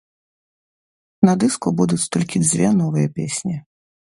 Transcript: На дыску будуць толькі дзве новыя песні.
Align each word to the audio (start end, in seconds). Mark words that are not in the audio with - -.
На 1.29 1.33
дыску 1.45 1.67
будуць 1.81 2.01
толькі 2.17 2.43
дзве 2.47 2.67
новыя 2.81 3.07
песні. 3.21 3.55